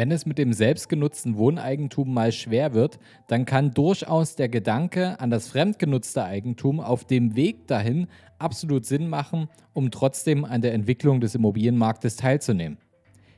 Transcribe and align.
Wenn 0.00 0.12
es 0.12 0.24
mit 0.24 0.38
dem 0.38 0.54
selbstgenutzten 0.54 1.36
Wohneigentum 1.36 2.14
mal 2.14 2.32
schwer 2.32 2.72
wird, 2.72 2.98
dann 3.26 3.44
kann 3.44 3.74
durchaus 3.74 4.34
der 4.34 4.48
Gedanke 4.48 5.20
an 5.20 5.28
das 5.28 5.48
fremdgenutzte 5.48 6.24
Eigentum 6.24 6.80
auf 6.80 7.04
dem 7.04 7.36
Weg 7.36 7.66
dahin 7.66 8.06
absolut 8.38 8.86
Sinn 8.86 9.10
machen, 9.10 9.50
um 9.74 9.90
trotzdem 9.90 10.46
an 10.46 10.62
der 10.62 10.72
Entwicklung 10.72 11.20
des 11.20 11.34
Immobilienmarktes 11.34 12.16
teilzunehmen. 12.16 12.78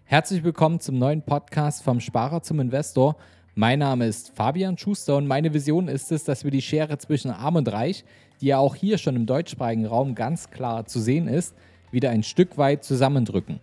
Herzlich 0.04 0.44
willkommen 0.44 0.78
zum 0.78 1.00
neuen 1.00 1.22
Podcast 1.22 1.82
vom 1.82 1.98
Sparer 1.98 2.42
zum 2.42 2.60
Investor. 2.60 3.16
Mein 3.56 3.80
Name 3.80 4.06
ist 4.06 4.30
Fabian 4.36 4.78
Schuster 4.78 5.16
und 5.16 5.26
meine 5.26 5.52
Vision 5.52 5.88
ist 5.88 6.12
es, 6.12 6.22
dass 6.22 6.44
wir 6.44 6.52
die 6.52 6.62
Schere 6.62 6.96
zwischen 6.96 7.32
Arm 7.32 7.56
und 7.56 7.72
Reich, 7.72 8.04
die 8.40 8.46
ja 8.46 8.58
auch 8.58 8.76
hier 8.76 8.98
schon 8.98 9.16
im 9.16 9.26
deutschsprachigen 9.26 9.86
Raum 9.86 10.14
ganz 10.14 10.48
klar 10.48 10.86
zu 10.86 11.00
sehen 11.00 11.26
ist, 11.26 11.56
wieder 11.90 12.10
ein 12.10 12.22
Stück 12.22 12.56
weit 12.56 12.84
zusammendrücken. 12.84 13.58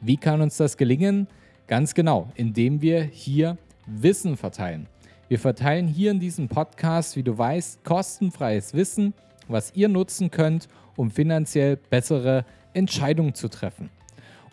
Wie 0.00 0.16
kann 0.16 0.40
uns 0.40 0.56
das 0.56 0.78
gelingen? 0.78 1.26
Ganz 1.68 1.92
genau, 1.92 2.32
indem 2.34 2.80
wir 2.80 3.02
hier 3.02 3.58
Wissen 3.86 4.38
verteilen. 4.38 4.86
Wir 5.28 5.38
verteilen 5.38 5.86
hier 5.86 6.10
in 6.10 6.18
diesem 6.18 6.48
Podcast, 6.48 7.14
wie 7.14 7.22
du 7.22 7.36
weißt, 7.36 7.84
kostenfreies 7.84 8.72
Wissen, 8.72 9.12
was 9.48 9.72
ihr 9.74 9.88
nutzen 9.88 10.30
könnt, 10.30 10.66
um 10.96 11.10
finanziell 11.10 11.76
bessere 11.76 12.46
Entscheidungen 12.72 13.34
zu 13.34 13.48
treffen. 13.48 13.90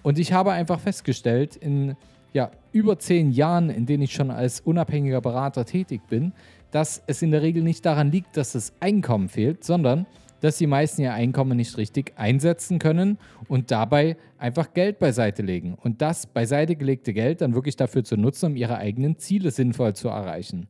Und 0.03 0.19
ich 0.19 0.33
habe 0.33 0.51
einfach 0.51 0.81
festgestellt, 0.81 1.55
in 1.55 1.95
ja, 2.33 2.51
über 2.73 2.99
zehn 2.99 3.31
Jahren, 3.31 3.69
in 3.69 3.85
denen 3.85 4.03
ich 4.03 4.13
schon 4.13 4.29
als 4.29 4.59
unabhängiger 4.59 5.21
Berater 5.21 5.63
tätig 5.63 6.01
bin, 6.09 6.33
dass 6.71 7.01
es 7.07 7.21
in 7.21 7.31
der 7.31 7.41
Regel 7.41 7.63
nicht 7.63 7.85
daran 7.85 8.11
liegt, 8.11 8.35
dass 8.35 8.51
das 8.51 8.73
Einkommen 8.81 9.29
fehlt, 9.29 9.63
sondern 9.63 10.05
dass 10.45 10.57
die 10.57 10.67
meisten 10.67 11.01
ihr 11.01 11.11
Einkommen 11.11 11.57
nicht 11.57 11.75
richtig 11.77 12.13
einsetzen 12.17 12.77
können 12.77 13.17
und 13.47 13.71
dabei 13.71 14.15
einfach 14.37 14.75
Geld 14.75 14.99
beiseite 14.99 15.41
legen 15.41 15.75
und 15.81 16.03
das 16.03 16.27
beiseite 16.27 16.75
gelegte 16.75 17.13
Geld 17.13 17.41
dann 17.41 17.55
wirklich 17.55 17.75
dafür 17.75 18.03
zu 18.03 18.15
nutzen, 18.15 18.51
um 18.51 18.55
ihre 18.55 18.77
eigenen 18.77 19.17
Ziele 19.17 19.49
sinnvoll 19.49 19.95
zu 19.95 20.07
erreichen. 20.07 20.67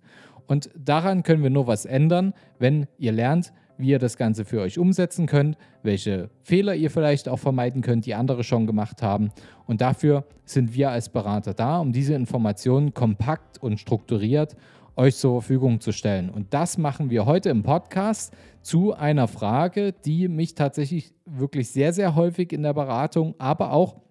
Und 0.48 0.70
daran 0.78 1.24
können 1.24 1.44
wir 1.44 1.50
nur 1.50 1.68
was 1.68 1.86
ändern, 1.86 2.34
wenn 2.58 2.88
ihr 2.98 3.12
lernt, 3.12 3.52
wie 3.78 3.90
ihr 3.90 4.00
das 4.00 4.16
Ganze 4.16 4.46
für 4.46 4.62
euch 4.62 4.80
umsetzen 4.80 5.26
könnt, 5.26 5.58
welche 5.84 6.30
Fehler 6.42 6.74
ihr 6.76 6.90
vielleicht 6.90 7.28
auch 7.28 7.40
vermeiden 7.40 7.82
könnt, 7.82 8.06
die 8.06 8.16
andere 8.16 8.46
schon 8.46 8.68
gemacht 8.68 9.02
haben. 9.02 9.32
Und 9.66 9.82
dafür 9.82 10.24
sind 10.46 10.74
wir 10.74 10.92
als 10.92 11.10
Berater 11.10 11.54
da, 11.54 11.80
um 11.80 11.92
diese 11.92 12.14
Informationen 12.14 12.94
kompakt 12.94 13.62
und 13.62 13.78
strukturiert 13.78 14.56
euch 14.96 15.16
zur 15.16 15.42
Verfügung 15.42 15.80
zu 15.80 15.92
stellen. 15.92 16.30
Und 16.30 16.54
das 16.54 16.78
machen 16.78 17.10
wir 17.10 17.26
heute 17.26 17.50
im 17.50 17.64
Podcast 17.64 18.34
zu 18.62 18.94
einer 18.94 19.28
Frage, 19.28 19.94
die 19.94 20.28
mich 20.28 20.56
tatsächlich 20.56 21.14
wirklich 21.26 21.70
sehr, 21.70 21.94
sehr 21.94 22.16
häufig 22.16 22.54
in 22.54 22.64
der 22.64 22.74
Beratung, 22.74 23.36
aber 23.38 23.72
auch 23.72 24.02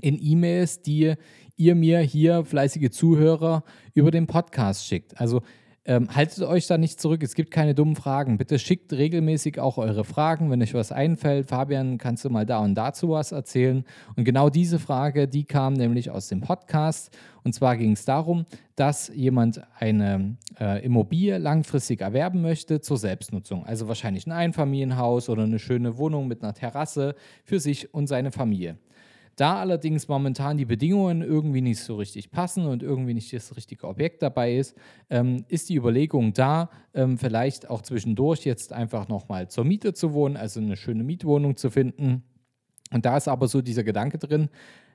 in 0.00 0.18
E-Mails, 0.20 0.82
die 0.82 1.14
ihr 1.56 1.74
mir 1.74 2.00
hier, 2.00 2.44
fleißige 2.44 2.90
Zuhörer, 2.90 3.62
über 3.94 4.10
den 4.10 4.26
Podcast 4.26 4.86
schickt. 4.86 5.20
Also 5.20 5.42
ähm, 5.84 6.14
haltet 6.14 6.44
euch 6.44 6.68
da 6.68 6.78
nicht 6.78 7.00
zurück, 7.00 7.22
es 7.24 7.34
gibt 7.34 7.50
keine 7.50 7.74
dummen 7.74 7.96
Fragen. 7.96 8.38
Bitte 8.38 8.58
schickt 8.60 8.92
regelmäßig 8.92 9.58
auch 9.58 9.78
eure 9.78 10.04
Fragen, 10.04 10.50
wenn 10.50 10.62
euch 10.62 10.74
was 10.74 10.92
einfällt. 10.92 11.48
Fabian, 11.48 11.98
kannst 11.98 12.24
du 12.24 12.30
mal 12.30 12.46
da 12.46 12.60
und 12.60 12.76
dazu 12.76 13.10
was 13.10 13.32
erzählen? 13.32 13.84
Und 14.14 14.24
genau 14.24 14.48
diese 14.48 14.78
Frage, 14.78 15.26
die 15.26 15.44
kam 15.44 15.72
nämlich 15.72 16.10
aus 16.10 16.28
dem 16.28 16.40
Podcast. 16.40 17.16
Und 17.42 17.54
zwar 17.54 17.76
ging 17.76 17.92
es 17.92 18.04
darum, 18.04 18.46
dass 18.76 19.08
jemand 19.08 19.60
eine 19.76 20.36
äh, 20.60 20.84
Immobilie 20.84 21.38
langfristig 21.38 22.00
erwerben 22.00 22.42
möchte 22.42 22.80
zur 22.80 22.98
Selbstnutzung. 22.98 23.66
Also 23.66 23.88
wahrscheinlich 23.88 24.26
ein 24.26 24.32
Einfamilienhaus 24.32 25.28
oder 25.28 25.42
eine 25.42 25.58
schöne 25.58 25.98
Wohnung 25.98 26.28
mit 26.28 26.42
einer 26.42 26.54
Terrasse 26.54 27.16
für 27.44 27.58
sich 27.58 27.92
und 27.92 28.06
seine 28.06 28.30
Familie. 28.30 28.76
Da 29.36 29.56
allerdings 29.56 30.08
momentan 30.08 30.58
die 30.58 30.64
Bedingungen 30.66 31.22
irgendwie 31.22 31.62
nicht 31.62 31.80
so 31.80 31.96
richtig 31.96 32.30
passen 32.30 32.66
und 32.66 32.82
irgendwie 32.82 33.14
nicht 33.14 33.32
das 33.32 33.56
richtige 33.56 33.88
Objekt 33.88 34.22
dabei 34.22 34.56
ist, 34.56 34.76
ähm, 35.08 35.44
ist 35.48 35.70
die 35.70 35.76
Überlegung 35.76 36.34
da, 36.34 36.68
ähm, 36.92 37.16
vielleicht 37.16 37.70
auch 37.70 37.82
zwischendurch 37.82 38.44
jetzt 38.44 38.72
einfach 38.72 39.08
nochmal 39.08 39.48
zur 39.48 39.64
Miete 39.64 39.94
zu 39.94 40.12
wohnen, 40.12 40.36
also 40.36 40.60
eine 40.60 40.76
schöne 40.76 41.02
Mietwohnung 41.02 41.56
zu 41.56 41.70
finden. 41.70 42.24
Und 42.92 43.06
da 43.06 43.16
ist 43.16 43.28
aber 43.28 43.48
so 43.48 43.62
dieser 43.62 43.84
Gedanke 43.84 44.18
drin, 44.18 44.50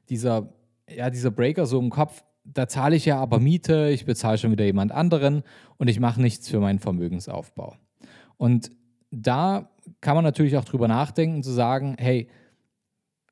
dieser, 0.10 0.54
ja, 0.90 1.10
dieser 1.10 1.32
Breaker 1.32 1.66
so 1.66 1.80
im 1.80 1.90
Kopf, 1.90 2.24
da 2.44 2.68
zahle 2.68 2.96
ich 2.96 3.06
ja 3.06 3.20
aber 3.20 3.40
Miete, 3.40 3.90
ich 3.90 4.06
bezahle 4.06 4.38
schon 4.38 4.52
wieder 4.52 4.66
jemand 4.66 4.92
anderen 4.92 5.44
und 5.78 5.88
ich 5.88 6.00
mache 6.00 6.22
nichts 6.22 6.48
für 6.48 6.60
meinen 6.60 6.80
Vermögensaufbau. 6.80 7.76
Und 8.38 8.72
da 9.12 9.70
kann 10.02 10.16
man 10.16 10.24
natürlich 10.24 10.58
auch 10.58 10.66
drüber 10.66 10.88
nachdenken, 10.88 11.44
zu 11.44 11.52
sagen, 11.52 11.96
hey, 11.98 12.30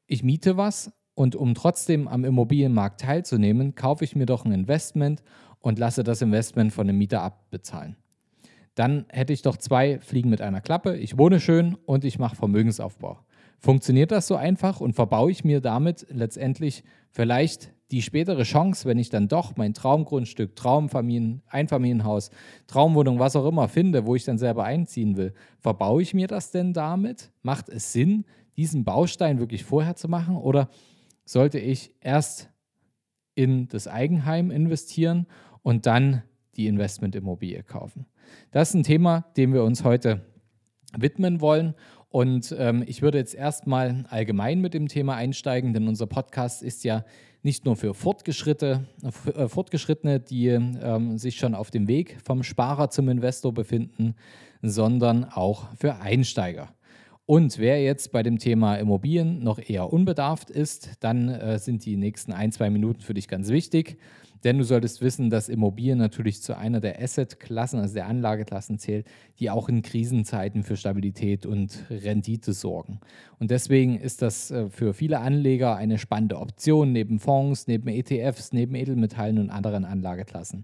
ich 0.07 0.23
miete 0.23 0.57
was 0.57 0.91
und 1.13 1.35
um 1.35 1.55
trotzdem 1.55 2.07
am 2.07 2.25
Immobilienmarkt 2.25 3.01
teilzunehmen, 3.01 3.75
kaufe 3.75 4.03
ich 4.03 4.15
mir 4.15 4.25
doch 4.25 4.45
ein 4.45 4.51
Investment 4.51 5.23
und 5.59 5.79
lasse 5.79 6.03
das 6.03 6.21
Investment 6.21 6.73
von 6.73 6.87
dem 6.87 6.97
Mieter 6.97 7.21
abbezahlen. 7.21 7.95
Dann 8.75 9.05
hätte 9.09 9.33
ich 9.33 9.41
doch 9.41 9.57
zwei 9.57 9.99
Fliegen 9.99 10.29
mit 10.29 10.41
einer 10.41 10.61
Klappe. 10.61 10.97
Ich 10.97 11.17
wohne 11.17 11.39
schön 11.39 11.77
und 11.85 12.03
ich 12.03 12.19
mache 12.19 12.35
Vermögensaufbau. 12.35 13.19
Funktioniert 13.59 14.11
das 14.11 14.27
so 14.27 14.35
einfach 14.35 14.81
und 14.81 14.93
verbaue 14.93 15.31
ich 15.31 15.43
mir 15.45 15.61
damit 15.61 16.05
letztendlich 16.09 16.83
vielleicht 17.09 17.73
die 17.91 18.01
spätere 18.01 18.43
Chance, 18.43 18.87
wenn 18.87 18.97
ich 18.97 19.09
dann 19.09 19.27
doch 19.27 19.55
mein 19.55 19.73
Traumgrundstück, 19.73 20.55
Traumfamilien, 20.55 21.41
Einfamilienhaus, 21.47 22.31
Traumwohnung, 22.67 23.19
was 23.19 23.35
auch 23.35 23.47
immer 23.47 23.67
finde, 23.67 24.05
wo 24.05 24.15
ich 24.15 24.25
dann 24.25 24.37
selber 24.37 24.65
einziehen 24.65 25.15
will, 25.17 25.33
verbaue 25.59 26.01
ich 26.01 26.13
mir 26.13 26.27
das 26.27 26.51
denn 26.51 26.73
damit? 26.73 27.31
Macht 27.43 27.69
es 27.69 27.93
Sinn, 27.93 28.25
diesen 28.57 28.83
Baustein 28.83 29.39
wirklich 29.39 29.63
vorher 29.63 29.95
zu 29.95 30.07
machen 30.07 30.37
oder 30.37 30.69
sollte 31.25 31.59
ich 31.59 31.93
erst 32.01 32.49
in 33.33 33.67
das 33.67 33.87
Eigenheim 33.87 34.51
investieren 34.51 35.27
und 35.61 35.85
dann 35.85 36.23
die 36.55 36.67
Investmentimmobilie 36.67 37.63
kaufen? 37.63 38.05
Das 38.51 38.69
ist 38.69 38.75
ein 38.75 38.83
Thema, 38.83 39.25
dem 39.35 39.53
wir 39.53 39.63
uns 39.63 39.83
heute 39.83 40.21
widmen 40.97 41.41
wollen. 41.41 41.75
Und 42.09 42.55
ähm, 42.57 42.83
ich 42.87 43.01
würde 43.01 43.17
jetzt 43.17 43.35
erstmal 43.35 44.05
allgemein 44.09 44.61
mit 44.61 44.73
dem 44.73 44.87
Thema 44.87 45.15
einsteigen, 45.15 45.73
denn 45.73 45.87
unser 45.87 46.07
Podcast 46.07 46.63
ist 46.63 46.83
ja 46.85 47.03
nicht 47.43 47.65
nur 47.65 47.75
für 47.75 47.93
Fortgeschrittene, 47.93 48.87
äh, 49.35 49.47
Fortgeschrittene 49.47 50.19
die 50.19 50.47
ähm, 50.47 51.17
sich 51.17 51.35
schon 51.35 51.53
auf 51.53 51.71
dem 51.71 51.87
Weg 51.87 52.17
vom 52.23 52.41
Sparer 52.41 52.89
zum 52.89 53.09
Investor 53.09 53.53
befinden, 53.53 54.15
sondern 54.61 55.25
auch 55.25 55.67
für 55.75 55.95
Einsteiger. 55.97 56.74
Und 57.27 57.57
wer 57.57 57.81
jetzt 57.81 58.11
bei 58.11 58.21
dem 58.21 58.37
Thema 58.37 58.75
Immobilien 58.75 59.39
noch 59.39 59.57
eher 59.57 59.91
unbedarft 59.91 60.51
ist, 60.51 60.91
dann 60.99 61.29
äh, 61.29 61.57
sind 61.57 61.83
die 61.85 61.97
nächsten 61.97 62.31
ein, 62.31 62.51
zwei 62.51 62.69
Minuten 62.69 63.01
für 63.01 63.15
dich 63.15 63.27
ganz 63.27 63.49
wichtig. 63.49 63.97
Denn 64.43 64.59
du 64.59 64.63
solltest 64.63 65.01
wissen, 65.01 65.31
dass 65.31 65.49
Immobilien 65.49 65.97
natürlich 65.97 66.43
zu 66.43 66.55
einer 66.55 66.79
der 66.79 67.01
Assetklassen, 67.01 67.79
also 67.79 67.95
der 67.95 68.05
Anlageklassen 68.05 68.77
zählt, 68.77 69.07
die 69.39 69.49
auch 69.49 69.69
in 69.69 69.81
Krisenzeiten 69.81 70.61
für 70.61 70.77
Stabilität 70.77 71.47
und 71.47 71.85
Rendite 71.89 72.53
sorgen. 72.53 72.99
Und 73.39 73.49
deswegen 73.49 73.97
ist 73.99 74.21
das 74.21 74.51
äh, 74.51 74.69
für 74.69 74.93
viele 74.93 75.19
Anleger 75.19 75.75
eine 75.75 75.97
spannende 75.97 76.37
Option 76.37 76.91
neben 76.91 77.17
Fonds, 77.17 77.65
neben 77.65 77.87
ETFs, 77.87 78.53
neben 78.53 78.75
Edelmetallen 78.75 79.39
und 79.39 79.49
anderen 79.49 79.83
Anlageklassen. 79.83 80.63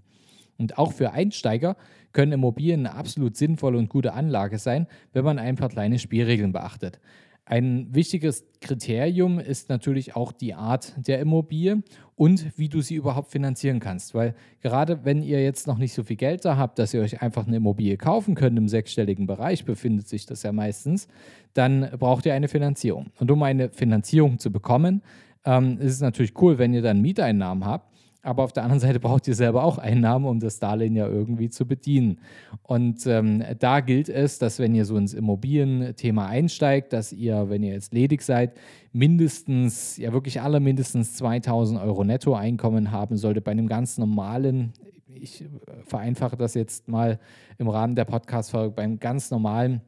Und 0.62 0.78
auch 0.78 0.92
für 0.92 1.12
Einsteiger 1.12 1.76
können 2.12 2.32
Immobilien 2.32 2.86
eine 2.86 2.94
absolut 2.94 3.36
sinnvolle 3.36 3.78
und 3.78 3.88
gute 3.88 4.12
Anlage 4.12 4.58
sein, 4.58 4.86
wenn 5.12 5.24
man 5.24 5.38
ein 5.38 5.56
paar 5.56 5.68
kleine 5.68 5.98
Spielregeln 5.98 6.52
beachtet. 6.52 7.00
Ein 7.44 7.88
wichtiges 7.92 8.46
Kriterium 8.60 9.40
ist 9.40 9.68
natürlich 9.68 10.14
auch 10.14 10.30
die 10.30 10.54
Art 10.54 10.94
der 10.96 11.18
Immobilie 11.18 11.82
und 12.14 12.56
wie 12.56 12.68
du 12.68 12.80
sie 12.80 12.94
überhaupt 12.94 13.32
finanzieren 13.32 13.80
kannst. 13.80 14.14
Weil 14.14 14.36
gerade 14.60 15.04
wenn 15.04 15.22
ihr 15.22 15.42
jetzt 15.42 15.66
noch 15.66 15.78
nicht 15.78 15.92
so 15.92 16.04
viel 16.04 16.14
Geld 16.16 16.44
da 16.44 16.56
habt, 16.56 16.78
dass 16.78 16.94
ihr 16.94 17.00
euch 17.00 17.20
einfach 17.20 17.48
eine 17.48 17.56
Immobilie 17.56 17.96
kaufen 17.96 18.36
könnt, 18.36 18.56
im 18.56 18.68
sechsstelligen 18.68 19.26
Bereich 19.26 19.64
befindet 19.64 20.06
sich 20.06 20.24
das 20.24 20.44
ja 20.44 20.52
meistens, 20.52 21.08
dann 21.54 21.90
braucht 21.98 22.24
ihr 22.26 22.34
eine 22.34 22.46
Finanzierung. 22.46 23.10
Und 23.18 23.32
um 23.32 23.42
eine 23.42 23.70
Finanzierung 23.70 24.38
zu 24.38 24.52
bekommen, 24.52 25.02
ähm, 25.44 25.78
ist 25.80 25.94
es 25.94 26.00
natürlich 26.00 26.40
cool, 26.40 26.58
wenn 26.58 26.72
ihr 26.72 26.82
dann 26.82 27.00
Mieteinnahmen 27.00 27.64
habt. 27.64 27.91
Aber 28.24 28.44
auf 28.44 28.52
der 28.52 28.62
anderen 28.62 28.80
Seite 28.80 29.00
braucht 29.00 29.26
ihr 29.26 29.34
selber 29.34 29.64
auch 29.64 29.78
Einnahmen, 29.78 30.26
um 30.26 30.38
das 30.38 30.60
Darlehen 30.60 30.94
ja 30.94 31.08
irgendwie 31.08 31.48
zu 31.50 31.66
bedienen. 31.66 32.20
Und 32.62 33.04
ähm, 33.06 33.42
da 33.58 33.80
gilt 33.80 34.08
es, 34.08 34.38
dass 34.38 34.60
wenn 34.60 34.74
ihr 34.74 34.84
so 34.84 34.96
ins 34.96 35.12
Immobilienthema 35.12 36.26
einsteigt, 36.26 36.92
dass 36.92 37.12
ihr, 37.12 37.50
wenn 37.50 37.64
ihr 37.64 37.72
jetzt 37.72 37.92
ledig 37.92 38.22
seid, 38.22 38.52
mindestens, 38.92 39.96
ja 39.96 40.12
wirklich 40.12 40.40
alle 40.40 40.60
mindestens 40.60 41.14
2000 41.14 41.80
Euro 41.80 42.04
Nettoeinkommen 42.04 42.92
haben 42.92 43.16
solltet 43.16 43.42
bei 43.42 43.50
einem 43.50 43.66
ganz 43.66 43.98
normalen, 43.98 44.72
ich 45.08 45.44
vereinfache 45.84 46.36
das 46.36 46.54
jetzt 46.54 46.88
mal 46.88 47.18
im 47.58 47.68
Rahmen 47.68 47.96
der 47.96 48.04
Podcast-Folge, 48.04 48.72
beim 48.74 49.00
ganz 49.00 49.30
normalen 49.32 49.80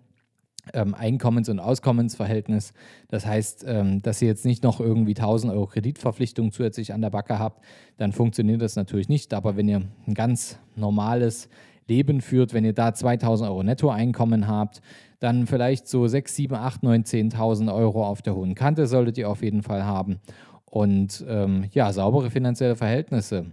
Einkommens- 0.73 1.49
und 1.49 1.61
Auskommensverhältnis. 1.61 2.73
Das 3.09 3.27
heißt, 3.27 3.65
ähm, 3.69 4.01
dass 4.03 4.23
ihr 4.23 4.29
jetzt 4.29 4.45
nicht 4.45 4.63
noch 4.63 4.81
irgendwie 4.81 5.15
1000 5.15 5.53
Euro 5.53 5.67
Kreditverpflichtung 5.67 6.53
zusätzlich 6.53 6.93
an 6.93 7.03
der 7.03 7.11
Backe 7.11 7.39
habt, 7.39 7.63
dann 7.97 8.13
funktioniert 8.13 8.63
das 8.63 8.77
natürlich 8.77 9.09
nicht. 9.09 9.35
Aber 9.35 9.57
wenn 9.57 9.69
ihr 9.69 9.83
ein 10.07 10.15
ganz 10.15 10.59
normales 10.77 11.49
Leben 11.87 12.21
führt, 12.21 12.55
wenn 12.55 12.65
ihr 12.65 12.73
da 12.73 12.95
2000 12.95 13.49
Euro 13.51 13.63
Nettoeinkommen 13.63 14.49
habt, 14.49 14.81
dann 15.21 15.47
vielleicht 15.47 15.89
so 15.89 16.07
6, 16.07 16.35
7, 16.35 16.55
8, 16.55 16.83
9, 16.83 17.05
10.000 17.05 17.75
Euro 17.75 18.07
auf 18.07 18.23
der 18.23 18.35
hohen 18.35 18.55
Kante 18.55 18.87
solltet 18.87 19.19
ihr 19.19 19.29
auf 19.29 19.43
jeden 19.43 19.63
Fall 19.63 19.85
haben. 19.85 20.21
und 20.67 21.25
ähm, 21.29 21.67
ja, 21.71 21.93
saubere 21.93 22.31
finanzielle 22.31 22.75
Verhältnisse. 22.75 23.47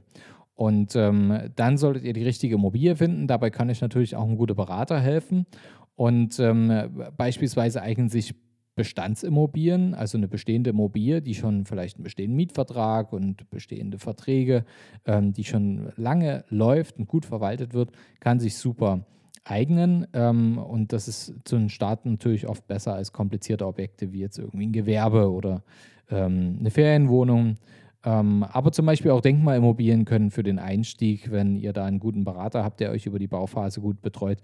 Und 0.55 0.95
ähm, 0.95 1.51
dann 1.55 1.77
solltet 1.77 2.03
ihr 2.03 2.13
die 2.13 2.23
richtige 2.23 2.55
Immobilie 2.55 2.95
finden. 2.95 3.27
Dabei 3.27 3.49
kann 3.49 3.69
euch 3.69 3.81
natürlich 3.81 4.15
auch 4.15 4.27
ein 4.27 4.37
guter 4.37 4.55
Berater 4.55 4.99
helfen. 4.99 5.45
Und 5.95 6.39
ähm, 6.39 6.71
beispielsweise 7.17 7.81
eignen 7.81 8.09
sich 8.09 8.33
Bestandsimmobilien, 8.75 9.93
also 9.93 10.17
eine 10.17 10.27
bestehende 10.27 10.69
Immobilie, 10.69 11.21
die 11.21 11.35
schon 11.35 11.65
vielleicht 11.65 11.97
einen 11.97 12.03
bestehenden 12.03 12.37
Mietvertrag 12.37 13.11
und 13.11 13.49
bestehende 13.49 13.99
Verträge, 13.99 14.63
ähm, 15.05 15.33
die 15.33 15.43
schon 15.43 15.91
lange 15.97 16.45
läuft 16.49 16.97
und 16.97 17.07
gut 17.07 17.25
verwaltet 17.25 17.73
wird, 17.73 17.91
kann 18.21 18.39
sich 18.39 18.57
super 18.57 19.05
eignen. 19.43 20.07
Ähm, 20.13 20.57
und 20.57 20.93
das 20.93 21.07
ist 21.07 21.33
zu 21.43 21.57
den 21.57 21.69
Starten 21.69 22.11
natürlich 22.11 22.47
oft 22.47 22.65
besser 22.67 22.95
als 22.95 23.11
komplizierte 23.11 23.67
Objekte 23.67 24.13
wie 24.13 24.19
jetzt 24.19 24.39
irgendwie 24.39 24.67
ein 24.67 24.73
Gewerbe 24.73 25.31
oder 25.31 25.63
ähm, 26.09 26.57
eine 26.59 26.71
Ferienwohnung. 26.71 27.57
Ähm, 28.03 28.43
aber 28.43 28.71
zum 28.71 28.85
Beispiel 28.85 29.11
auch 29.11 29.21
Denkmalimmobilien 29.21 30.05
können 30.05 30.31
für 30.31 30.43
den 30.43 30.59
Einstieg, 30.59 31.29
wenn 31.29 31.55
ihr 31.55 31.73
da 31.73 31.85
einen 31.85 31.99
guten 31.99 32.23
Berater 32.23 32.63
habt, 32.63 32.79
der 32.79 32.91
euch 32.91 33.05
über 33.05 33.19
die 33.19 33.27
Bauphase 33.27 33.81
gut 33.81 34.01
betreut, 34.01 34.39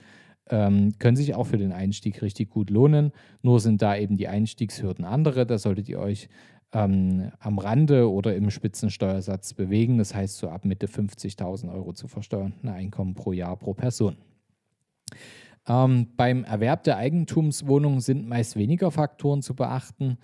ähm, 0.50 0.94
können 1.00 1.16
sich 1.16 1.36
auch 1.36 1.46
für 1.46 1.58
den 1.58 1.72
Einstieg 1.72 2.22
richtig 2.22 2.50
gut 2.50 2.70
lohnen. 2.70 3.12
Nur 3.42 3.60
sind 3.60 3.82
da 3.82 3.96
eben 3.96 4.18
die 4.18 4.28
Einstiegshürden 4.28 5.06
andere. 5.06 5.46
Da 5.46 5.58
solltet 5.58 5.90
ihr 5.90 6.00
euch 6.00 6.30
ähm, 6.74 7.32
am 7.40 7.60
Rande 7.60 8.12
oder 8.12 8.36
im 8.36 8.50
Spitzensteuersatz 8.50 9.54
bewegen. 9.54 9.98
Das 9.98 10.14
heißt, 10.14 10.38
so 10.38 10.50
ab 10.50 10.66
Mitte 10.66 10.88
50.000 10.88 11.72
Euro 11.74 11.94
zu 11.94 12.08
versteuernden 12.08 12.70
Einkommen 12.70 13.14
pro 13.14 13.32
Jahr 13.32 13.58
pro 13.58 13.74
Person. 13.74 14.18
Ähm, 15.68 16.08
beim 16.16 16.44
Erwerb 16.44 16.84
der 16.84 16.98
Eigentumswohnung 16.98 18.00
sind 18.00 18.28
meist 18.28 18.56
weniger 18.56 18.92
Faktoren 18.92 19.42
zu 19.42 19.54
beachten. 19.54 20.18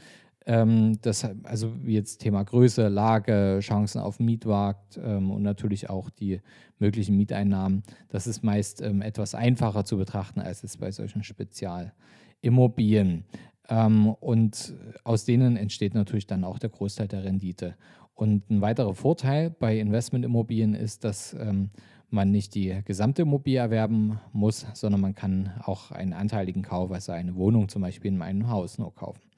Ähm, 0.46 1.00
das, 1.02 1.26
also 1.44 1.74
wie 1.84 1.94
jetzt 1.94 2.20
Thema 2.20 2.44
Größe, 2.44 2.90
Lage, 2.90 3.60
Chancen 3.62 4.02
auf 4.02 4.18
dem 4.18 4.26
Mietmarkt 4.26 5.00
ähm, 5.02 5.32
und 5.32 5.42
natürlich 5.42 5.90
auch 5.90 6.10
die 6.10 6.42
möglichen 6.80 7.16
Mieteinnahmen. 7.16 7.84
Das 8.10 8.28
ist 8.28 8.44
meist 8.44 8.82
ähm, 8.82 9.02
etwas 9.02 9.36
einfacher 9.36 9.86
zu 9.86 9.98
betrachten 9.98 10.42
als 10.42 10.64
es 10.64 10.78
bei 10.78 10.92
solchen 10.92 11.24
Spezialimmobilien. 11.24 13.24
Ähm, 13.70 14.10
und 14.10 14.74
aus 15.04 15.26
denen 15.26 15.56
entsteht 15.56 15.94
natürlich 15.94 16.28
dann 16.28 16.44
auch 16.44 16.60
der 16.60 16.70
Großteil 16.70 17.08
der 17.08 17.24
Rendite. 17.24 17.76
Und 18.14 18.50
ein 18.50 18.62
weiterer 18.62 18.94
Vorteil 18.94 19.50
bei 19.50 19.80
Investmentimmobilien 19.80 20.76
ist, 20.76 21.04
dass 21.04 21.34
ähm, 21.34 21.72
man 22.10 22.32
nicht 22.32 22.54
die 22.54 22.82
gesamte 22.86 23.24
Immobilie 23.24 23.60
erwerben 23.60 24.20
muss, 24.34 24.68
sondern 24.74 25.02
man 25.02 25.16
kann 25.16 25.52
auch 25.64 25.92
einen 25.92 26.14
anteiligen 26.14 26.62
Kauf, 26.62 26.92
also 26.92 27.12
eine 27.12 27.36
Wohnung 27.36 27.70
zum 27.70 27.82
Beispiel 27.82 28.12
in 28.12 28.22
einem 28.22 28.50
Haus 28.50 28.78
nur 28.78 28.94
kaufen. 28.94 29.33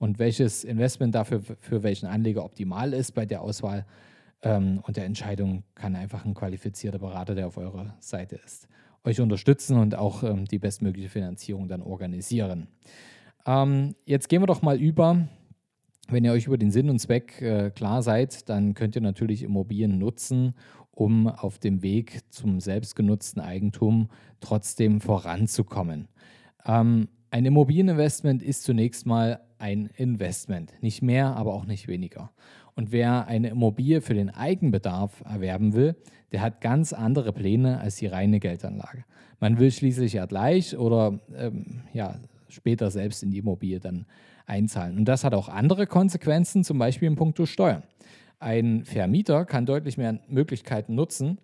Und 0.00 0.18
welches 0.18 0.64
Investment 0.64 1.14
dafür 1.14 1.42
für 1.42 1.82
welchen 1.82 2.06
Anleger 2.06 2.44
optimal 2.44 2.92
ist 2.94 3.12
bei 3.12 3.26
der 3.26 3.42
Auswahl 3.42 3.86
ähm, 4.42 4.80
und 4.86 4.96
der 4.96 5.04
Entscheidung, 5.04 5.62
kann 5.74 5.94
einfach 5.94 6.24
ein 6.24 6.34
qualifizierter 6.34 6.98
Berater, 6.98 7.34
der 7.34 7.46
auf 7.46 7.58
eurer 7.58 7.94
Seite 8.00 8.36
ist, 8.36 8.66
euch 9.04 9.20
unterstützen 9.20 9.76
und 9.76 9.94
auch 9.94 10.22
ähm, 10.22 10.46
die 10.46 10.58
bestmögliche 10.58 11.10
Finanzierung 11.10 11.68
dann 11.68 11.82
organisieren. 11.82 12.66
Ähm, 13.46 13.94
jetzt 14.06 14.28
gehen 14.28 14.42
wir 14.42 14.46
doch 14.46 14.62
mal 14.62 14.80
über 14.80 15.28
wenn 16.12 16.24
ihr 16.24 16.32
euch 16.32 16.46
über 16.46 16.58
den 16.58 16.72
Sinn 16.72 16.90
und 16.90 16.98
Zweck 16.98 17.40
äh, 17.40 17.70
klar 17.70 18.02
seid, 18.02 18.48
dann 18.48 18.74
könnt 18.74 18.96
ihr 18.96 19.02
natürlich 19.02 19.44
Immobilien 19.44 19.98
nutzen, 19.98 20.54
um 20.90 21.28
auf 21.28 21.58
dem 21.58 21.82
Weg 21.82 22.20
zum 22.30 22.58
selbstgenutzten 22.58 23.40
Eigentum 23.40 24.08
trotzdem 24.40 25.00
voranzukommen. 25.00 26.08
Ähm, 26.66 27.08
ein 27.30 27.46
Immobilieninvestment 27.46 28.42
ist 28.42 28.64
zunächst 28.64 29.06
mal 29.06 29.40
ein 29.60 29.90
Investment, 29.96 30.72
nicht 30.80 31.02
mehr, 31.02 31.36
aber 31.36 31.54
auch 31.54 31.64
nicht 31.64 31.88
weniger. 31.88 32.30
Und 32.74 32.92
wer 32.92 33.26
eine 33.26 33.48
Immobilie 33.48 34.00
für 34.00 34.14
den 34.14 34.30
Eigenbedarf 34.30 35.22
erwerben 35.24 35.74
will, 35.74 35.96
der 36.32 36.40
hat 36.40 36.60
ganz 36.60 36.92
andere 36.92 37.32
Pläne 37.32 37.80
als 37.80 37.96
die 37.96 38.06
reine 38.06 38.40
Geldanlage. 38.40 39.04
Man 39.40 39.58
will 39.58 39.70
schließlich 39.70 40.14
ja 40.14 40.26
gleich 40.26 40.76
oder 40.76 41.18
ähm, 41.36 41.82
ja, 41.92 42.16
später 42.48 42.90
selbst 42.90 43.22
in 43.22 43.30
die 43.30 43.38
Immobilie 43.38 43.80
dann 43.80 44.06
einzahlen. 44.46 44.98
Und 44.98 45.04
das 45.06 45.24
hat 45.24 45.34
auch 45.34 45.48
andere 45.48 45.86
Konsequenzen, 45.86 46.64
zum 46.64 46.78
Beispiel 46.78 47.08
in 47.08 47.16
puncto 47.16 47.46
Steuern. 47.46 47.82
Ein 48.38 48.84
Vermieter 48.84 49.44
kann 49.44 49.66
deutlich 49.66 49.98
mehr 49.98 50.18
Möglichkeiten 50.28 50.94
nutzen, 50.94 51.38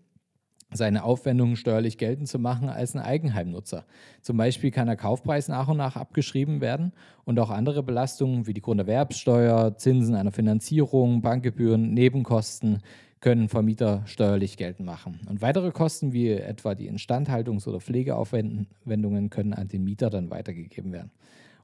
seine 0.72 1.04
Aufwendungen 1.04 1.56
steuerlich 1.56 1.96
geltend 1.98 2.28
zu 2.28 2.38
machen 2.38 2.68
als 2.68 2.94
ein 2.94 3.00
Eigenheimnutzer. 3.00 3.84
Zum 4.20 4.36
Beispiel 4.36 4.70
kann 4.70 4.86
der 4.86 4.96
Kaufpreis 4.96 5.48
nach 5.48 5.68
und 5.68 5.76
nach 5.76 5.96
abgeschrieben 5.96 6.60
werden 6.60 6.92
und 7.24 7.38
auch 7.38 7.50
andere 7.50 7.82
Belastungen 7.82 8.46
wie 8.46 8.52
die 8.52 8.62
Grunderwerbsteuer, 8.62 9.76
Zinsen 9.76 10.14
einer 10.14 10.32
Finanzierung, 10.32 11.22
Bankgebühren, 11.22 11.94
Nebenkosten 11.94 12.82
können 13.20 13.48
Vermieter 13.48 14.02
steuerlich 14.06 14.56
geltend 14.56 14.86
machen. 14.86 15.20
Und 15.28 15.40
weitere 15.40 15.70
Kosten 15.70 16.12
wie 16.12 16.30
etwa 16.30 16.74
die 16.74 16.90
Instandhaltungs- 16.90 17.66
oder 17.66 17.80
Pflegeaufwendungen 17.80 19.30
können 19.30 19.54
an 19.54 19.68
den 19.68 19.84
Mieter 19.84 20.10
dann 20.10 20.30
weitergegeben 20.30 20.92
werden. 20.92 21.10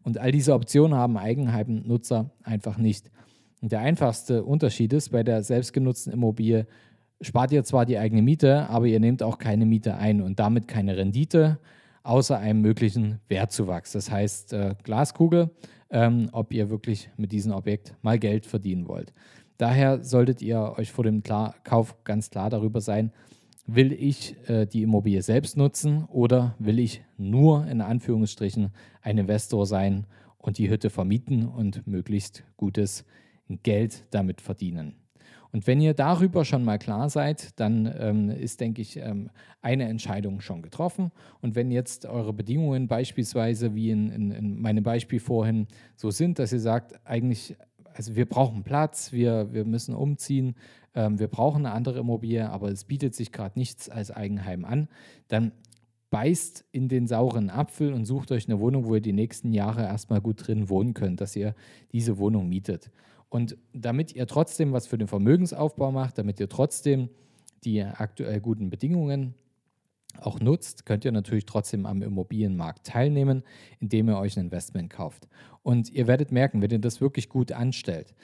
Und 0.03 0.19
all 0.19 0.33
diese 0.33 0.55
Optionen 0.55 0.97
haben 0.97 1.17
Eigenheimnutzer 1.17 2.31
einfach 2.43 2.79
nicht. 2.79 3.11
Und 3.61 3.71
der 3.71 3.81
einfachste 3.81 4.43
Unterschied 4.43 4.93
ist, 4.93 5.11
bei 5.11 5.23
der 5.23 5.43
selbstgenutzten 5.45 6.13
Immobilie 6.13 6.67
spart 7.23 7.53
ihr 7.53 7.65
zwar 7.65 7.87
die 7.87 7.99
eigene 7.99 8.23
Miete, 8.23 8.69
aber 8.69 8.87
ihr 8.87 9.01
nehmt 9.01 9.23
auch 9.23 9.39
keine 9.39 9.65
Miete 9.65 9.97
ein 9.97 10.21
und 10.21 10.39
damit 10.39 10.69
keine 10.69 10.97
Rendite, 10.97 11.59
außer 12.03 12.39
einem 12.39 12.61
möglichen 12.61 13.21
Wertzuwachs. 13.29 13.93
Das 13.93 14.11
heißt, 14.11 14.53
äh, 14.53 14.75
Glaskugel, 14.83 15.51
ähm, 15.91 16.29
ob 16.33 16.53
ihr 16.53 16.71
wirklich 16.71 17.11
mit 17.17 17.33
diesem 17.33 17.53
Objekt 17.53 17.95
mal 18.03 18.19
Geld 18.19 18.47
verdienen 18.47 18.89
wollt. 18.89 19.13
Daher 19.59 20.03
solltet 20.03 20.43
ihr 20.43 20.75
euch 20.77 20.91
vor 20.91 21.05
dem 21.05 21.23
klar 21.23 21.55
Kauf 21.65 22.03
ganz 22.05 22.31
klar 22.31 22.51
darüber 22.51 22.81
sein, 22.81 23.13
will 23.67 23.93
ich 23.93 24.37
äh, 24.49 24.67
die 24.67 24.83
Immobilie 24.83 25.23
selbst 25.23 25.57
nutzen 25.57 26.05
oder 26.07 26.57
will 26.59 26.79
ich 26.79 27.03
nur 27.17 27.67
in 27.67 27.81
Anführungsstrichen 27.81 28.73
ein 29.03 29.19
Investor 29.19 29.67
sein 29.67 30.07
und 30.39 30.59
die 30.59 30.69
Hütte 30.69 30.91
vermieten 30.91 31.47
und 31.47 31.87
möglichst 31.87 32.43
gutes 32.57 33.05
Geld 33.63 34.05
damit 34.11 34.41
verdienen. 34.41 35.02
Und 35.53 35.67
wenn 35.67 35.81
ihr 35.81 35.93
darüber 35.93 36.45
schon 36.45 36.65
mal 36.65 36.79
klar 36.79 37.11
seid, 37.11 37.61
dann 37.61 37.93
ähm, 37.99 38.31
ist, 38.31 38.61
denke 38.61 38.81
ich, 38.81 38.97
ähm, 38.97 39.29
eine 39.61 39.85
Entscheidung 39.85 40.41
schon 40.41 40.63
getroffen. 40.63 41.13
Und 41.43 41.55
wenn 41.55 41.71
jetzt 41.71 42.07
eure 42.07 42.33
Bedingungen 42.33 42.89
beispielsweise, 42.89 43.75
wie 43.75 43.91
in, 43.91 44.11
in, 44.11 44.31
in 44.31 44.61
meinem 44.61 44.83
Beispiel 44.83 45.21
vorhin, 45.21 45.67
so 45.95 46.11
sind, 46.11 46.39
dass 46.39 46.53
ihr 46.53 46.61
sagt, 46.61 46.95
eigentlich, 47.05 47.55
also 47.95 48.17
wir 48.17 48.27
brauchen 48.27 48.63
Platz, 48.63 49.13
wir, 49.13 49.53
wir 49.53 49.67
müssen 49.67 49.95
umziehen, 49.95 50.55
ähm, 50.95 51.19
wir 51.19 51.29
brauchen 51.29 51.67
eine 51.67 51.75
andere 51.75 52.01
Immobilie, 52.01 52.49
aber 52.49 52.71
es 52.71 52.85
bietet 52.85 53.15
sich 53.15 53.31
gerade 53.31 53.59
nichts 53.59 53.91
als 53.91 54.11
Eigenheim 54.11 54.65
an, 54.65 54.89
dann 55.29 55.53
beißt 56.11 56.65
in 56.73 56.89
den 56.89 57.07
sauren 57.07 57.51
Apfel 57.51 57.93
und 57.93 58.05
sucht 58.05 58.33
euch 58.33 58.47
eine 58.47 58.61
Wohnung, 58.61 58.85
wo 58.87 58.95
ihr 58.95 59.01
die 59.01 59.15
nächsten 59.15 59.53
Jahre 59.53 59.83
erstmal 59.83 60.21
gut 60.21 60.47
drin 60.47 60.69
wohnen 60.69 60.93
könnt, 60.93 61.21
dass 61.21 61.37
ihr 61.37 61.55
diese 61.93 62.19
Wohnung 62.19 62.49
mietet. 62.49 62.91
Und 63.33 63.57
damit 63.73 64.15
ihr 64.15 64.27
trotzdem 64.27 64.75
was 64.75 64.87
für 64.87 64.99
den 64.99 65.09
Vermögensaufbau 65.09 65.91
macht, 65.91 66.19
damit 66.19 66.39
ihr 66.39 66.51
trotzdem 66.51 67.09
die 67.65 67.83
aktuell 67.83 68.43
guten 68.43 68.69
Bedingungen 68.69 69.35
auch 70.21 70.39
nutzt, 70.39 70.85
könnt 70.85 71.07
ihr 71.07 71.13
natürlich 71.13 71.47
trotzdem 71.47 71.87
am 71.87 72.03
Immobilienmarkt 72.03 72.87
teilnehmen, 72.87 73.43
indem 73.81 74.11
ihr 74.11 74.19
euch 74.19 74.37
ein 74.37 74.45
Investment 74.45 74.91
kauft. 74.91 75.29
Und 75.63 75.89
ihr 75.89 76.07
werdet 76.09 76.31
merken, 76.31 76.61
wenn 76.61 76.71
ihr 76.73 76.79
das 76.79 77.01
wirklich 77.01 77.31
gut 77.31 77.53
anstellt, 77.53 78.15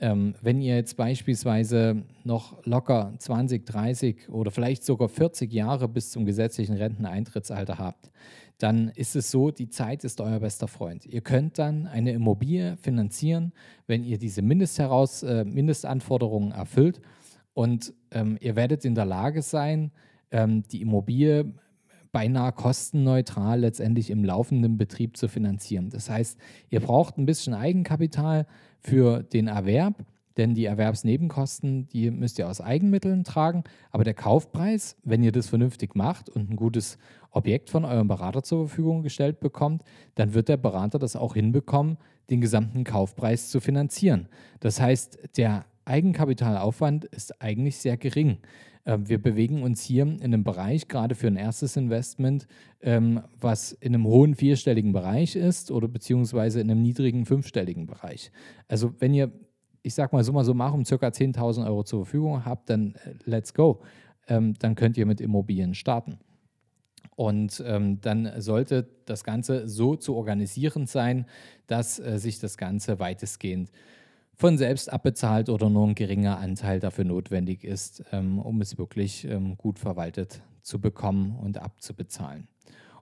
ähm, 0.00 0.34
wenn 0.42 0.60
ihr 0.60 0.76
jetzt 0.76 0.98
beispielsweise 0.98 2.02
noch 2.24 2.62
locker 2.66 3.14
20, 3.16 3.64
30 3.64 4.28
oder 4.28 4.50
vielleicht 4.50 4.84
sogar 4.84 5.08
40 5.08 5.50
Jahre 5.50 5.88
bis 5.88 6.10
zum 6.10 6.26
gesetzlichen 6.26 6.76
Renteneintrittsalter 6.76 7.78
habt, 7.78 8.10
dann 8.58 8.88
ist 8.88 9.16
es 9.16 9.30
so, 9.30 9.50
die 9.50 9.68
Zeit 9.68 10.04
ist 10.04 10.20
euer 10.20 10.40
bester 10.40 10.68
Freund. 10.68 11.06
Ihr 11.06 11.20
könnt 11.20 11.58
dann 11.58 11.86
eine 11.86 12.12
Immobilie 12.12 12.76
finanzieren, 12.76 13.52
wenn 13.86 14.04
ihr 14.04 14.18
diese 14.18 14.42
Mindestheraus, 14.42 15.22
äh, 15.22 15.44
Mindestanforderungen 15.44 16.52
erfüllt 16.52 17.00
und 17.54 17.94
ähm, 18.10 18.36
ihr 18.40 18.56
werdet 18.56 18.84
in 18.84 18.94
der 18.94 19.04
Lage 19.04 19.42
sein, 19.42 19.92
ähm, 20.30 20.64
die 20.64 20.80
Immobilie 20.80 21.52
beinahe 22.12 22.52
kostenneutral 22.52 23.60
letztendlich 23.60 24.10
im 24.10 24.24
laufenden 24.24 24.78
Betrieb 24.78 25.16
zu 25.16 25.28
finanzieren. 25.28 25.90
Das 25.90 26.10
heißt, 26.10 26.38
ihr 26.70 26.80
braucht 26.80 27.18
ein 27.18 27.26
bisschen 27.26 27.54
Eigenkapital 27.54 28.46
für 28.80 29.22
den 29.22 29.46
Erwerb, 29.46 30.04
denn 30.38 30.54
die 30.54 30.64
Erwerbsnebenkosten, 30.64 31.88
die 31.88 32.10
müsst 32.10 32.38
ihr 32.38 32.48
aus 32.48 32.60
Eigenmitteln 32.60 33.24
tragen. 33.24 33.64
Aber 33.90 34.04
der 34.04 34.14
Kaufpreis, 34.14 34.96
wenn 35.02 35.22
ihr 35.22 35.32
das 35.32 35.48
vernünftig 35.48 35.94
macht 35.94 36.30
und 36.30 36.50
ein 36.50 36.56
gutes 36.56 36.96
Objekt 37.30 37.68
von 37.68 37.84
eurem 37.84 38.08
Berater 38.08 38.42
zur 38.42 38.68
Verfügung 38.68 39.02
gestellt 39.02 39.40
bekommt, 39.40 39.82
dann 40.14 40.32
wird 40.32 40.48
der 40.48 40.56
Berater 40.56 40.98
das 40.98 41.16
auch 41.16 41.34
hinbekommen, 41.34 41.98
den 42.30 42.40
gesamten 42.40 42.84
Kaufpreis 42.84 43.50
zu 43.50 43.60
finanzieren. 43.60 44.28
Das 44.60 44.80
heißt, 44.80 45.36
der 45.36 45.66
Eigenkapitalaufwand 45.84 47.04
ist 47.06 47.42
eigentlich 47.42 47.78
sehr 47.78 47.96
gering. 47.96 48.38
Ähm, 48.88 49.08
wir 49.08 49.20
bewegen 49.20 49.62
uns 49.62 49.82
hier 49.82 50.02
in 50.02 50.22
einem 50.22 50.44
Bereich, 50.44 50.88
gerade 50.88 51.14
für 51.14 51.26
ein 51.26 51.36
erstes 51.36 51.76
Investment, 51.76 52.46
ähm, 52.80 53.22
was 53.40 53.72
in 53.72 53.94
einem 53.94 54.06
hohen 54.06 54.34
vierstelligen 54.34 54.92
Bereich 54.92 55.36
ist 55.36 55.70
oder 55.70 55.88
beziehungsweise 55.88 56.60
in 56.60 56.70
einem 56.70 56.82
niedrigen 56.82 57.26
fünfstelligen 57.26 57.86
Bereich. 57.86 58.30
Also 58.68 58.94
wenn 58.98 59.14
ihr 59.14 59.30
ich 59.88 59.94
sag 59.94 60.12
mal 60.12 60.22
summa 60.22 60.44
summarum, 60.44 60.84
circa 60.84 61.08
10.000 61.08 61.66
Euro 61.66 61.82
zur 61.82 62.04
Verfügung 62.04 62.44
habt, 62.44 62.68
dann 62.68 62.94
äh, 63.04 63.14
let's 63.24 63.54
go. 63.54 63.80
Ähm, 64.28 64.54
dann 64.58 64.74
könnt 64.74 64.98
ihr 64.98 65.06
mit 65.06 65.20
Immobilien 65.20 65.74
starten. 65.74 66.18
Und 67.16 67.64
ähm, 67.66 68.00
dann 68.02 68.30
sollte 68.40 68.86
das 69.06 69.24
Ganze 69.24 69.66
so 69.66 69.96
zu 69.96 70.14
organisieren 70.14 70.86
sein, 70.86 71.24
dass 71.66 71.98
äh, 71.98 72.18
sich 72.18 72.38
das 72.38 72.58
Ganze 72.58 72.98
weitestgehend 72.98 73.70
von 74.34 74.58
selbst 74.58 74.92
abbezahlt 74.92 75.48
oder 75.48 75.70
nur 75.70 75.86
ein 75.88 75.94
geringer 75.94 76.38
Anteil 76.38 76.80
dafür 76.80 77.04
notwendig 77.04 77.64
ist, 77.64 78.04
ähm, 78.12 78.38
um 78.38 78.60
es 78.60 78.76
wirklich 78.76 79.24
ähm, 79.24 79.56
gut 79.56 79.78
verwaltet 79.78 80.42
zu 80.60 80.80
bekommen 80.80 81.36
und 81.38 81.56
abzubezahlen. 81.56 82.46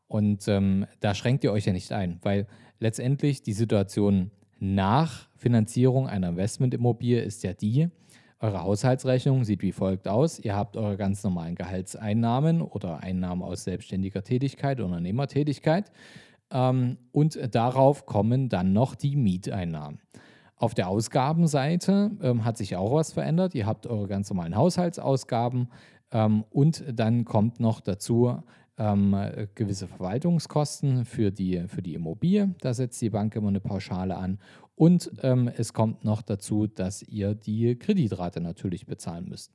Und 0.06 0.46
ähm, 0.46 0.86
da 1.00 1.14
schränkt 1.14 1.42
ihr 1.42 1.50
euch 1.50 1.66
ja 1.66 1.72
nicht 1.72 1.90
ein, 1.90 2.20
weil 2.22 2.46
letztendlich 2.78 3.42
die 3.42 3.54
Situation 3.54 4.30
nach 4.58 5.28
Finanzierung 5.36 6.08
einer 6.08 6.30
Investmentimmobilie 6.30 7.20
ist 7.20 7.42
ja 7.42 7.52
die, 7.52 7.88
eure 8.38 8.62
Haushaltsrechnung 8.62 9.44
sieht 9.44 9.62
wie 9.62 9.72
folgt 9.72 10.08
aus. 10.08 10.38
Ihr 10.38 10.54
habt 10.54 10.76
eure 10.76 10.98
ganz 10.98 11.24
normalen 11.24 11.54
Gehaltseinnahmen 11.54 12.60
oder 12.60 13.02
Einnahmen 13.02 13.42
aus 13.42 13.64
selbstständiger 13.64 14.22
Tätigkeit, 14.22 14.80
Unternehmertätigkeit. 14.80 15.90
Ähm, 16.50 16.98
und 17.12 17.38
darauf 17.54 18.04
kommen 18.04 18.50
dann 18.50 18.74
noch 18.74 18.94
die 18.94 19.16
Mieteinnahmen. 19.16 20.00
Auf 20.56 20.74
der 20.74 20.88
Ausgabenseite 20.88 22.10
ähm, 22.22 22.44
hat 22.44 22.58
sich 22.58 22.76
auch 22.76 22.92
was 22.92 23.12
verändert. 23.12 23.54
Ihr 23.54 23.66
habt 23.66 23.86
eure 23.86 24.06
ganz 24.06 24.28
normalen 24.28 24.54
Haushaltsausgaben 24.54 25.68
ähm, 26.12 26.44
und 26.50 26.84
dann 26.92 27.24
kommt 27.24 27.58
noch 27.58 27.80
dazu 27.80 28.42
ähm, 28.78 29.16
gewisse 29.54 29.88
Verwaltungskosten 29.88 31.04
für 31.04 31.30
die, 31.30 31.64
für 31.68 31.82
die 31.82 31.94
Immobilie. 31.94 32.54
Da 32.60 32.74
setzt 32.74 33.00
die 33.00 33.10
Bank 33.10 33.34
immer 33.36 33.48
eine 33.48 33.60
Pauschale 33.60 34.16
an 34.16 34.38
und 34.76 35.10
ähm, 35.22 35.50
es 35.56 35.72
kommt 35.72 36.04
noch 36.04 36.22
dazu, 36.22 36.66
dass 36.66 37.02
ihr 37.02 37.34
die 37.34 37.76
Kreditrate 37.76 38.40
natürlich 38.40 38.86
bezahlen 38.86 39.28
müsst. 39.28 39.52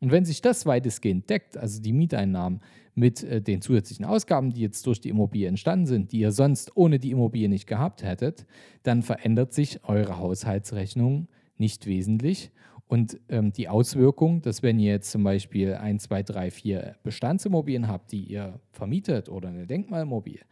Und 0.00 0.10
wenn 0.10 0.24
sich 0.24 0.42
das 0.42 0.66
weitestgehend 0.66 1.30
deckt, 1.30 1.56
also 1.56 1.80
die 1.80 1.92
Mieteinnahmen 1.92 2.60
mit 2.94 3.22
äh, 3.22 3.40
den 3.40 3.60
zusätzlichen 3.60 4.04
Ausgaben, 4.04 4.50
die 4.52 4.62
jetzt 4.62 4.86
durch 4.86 5.00
die 5.00 5.10
Immobilie 5.10 5.48
entstanden 5.48 5.86
sind, 5.86 6.12
die 6.12 6.20
ihr 6.20 6.32
sonst 6.32 6.76
ohne 6.76 6.98
die 6.98 7.10
Immobilie 7.10 7.48
nicht 7.48 7.66
gehabt 7.66 8.02
hättet, 8.02 8.46
dann 8.82 9.02
verändert 9.02 9.52
sich 9.52 9.84
eure 9.84 10.18
Haushaltsrechnung 10.18 11.28
nicht 11.58 11.86
wesentlich. 11.86 12.50
Und 12.86 13.18
ähm, 13.28 13.52
die 13.52 13.68
Auswirkung, 13.68 14.42
dass 14.42 14.62
wenn 14.62 14.78
ihr 14.78 14.92
jetzt 14.92 15.10
zum 15.10 15.24
Beispiel 15.24 15.74
1, 15.74 16.04
2, 16.04 16.22
3, 16.22 16.50
4 16.50 16.96
Bestandsimmobilien 17.02 17.88
habt, 17.88 18.12
die 18.12 18.24
ihr 18.24 18.60
vermietet 18.72 19.28
oder 19.28 19.48
eine 19.48 19.66
Denkmalimmobilie, 19.66 20.42